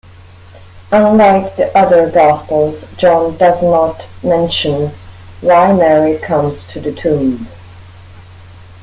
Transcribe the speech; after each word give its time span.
Unlike 0.91 1.57
the 1.57 1.77
other 1.77 2.09
gospels 2.09 2.85
John 2.97 3.37
does 3.37 3.61
not 3.61 4.07
mention 4.23 4.93
why 5.41 5.71
Mary 5.73 6.17
comes 6.17 6.63
to 6.69 6.81
the 6.81 6.91
tomb. 6.91 7.47